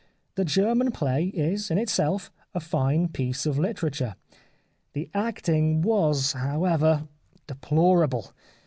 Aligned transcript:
The 0.33 0.45
German 0.45 0.89
play 0.91 1.25
is 1.27 1.69
in 1.69 1.77
itself 1.77 2.31
a 2.55 2.59
fine 2.59 3.07
piece 3.09 3.45
of 3.45 3.59
literature. 3.59 4.15
The 4.93 5.11
acting 5.13 5.83
was, 5.83 6.31
however, 6.31 7.07
deplorable. 7.45 8.33